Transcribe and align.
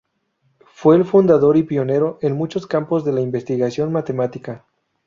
Fue 0.65 0.95
el 0.95 1.05
fundador 1.05 1.57
y 1.57 1.61
pionero 1.63 2.17
en 2.23 2.35
muchos 2.35 2.65
campos 2.65 3.05
en 3.05 3.13
la 3.13 3.21
investigación 3.21 3.91
matemática. 3.91 4.65